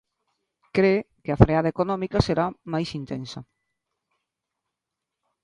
[0.75, 3.39] Cre que a freada económica será máis intensa.